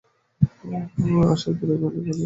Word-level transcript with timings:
আশার 1.31 1.53
গুঁড়ে 1.59 1.75
বালি। 1.81 1.99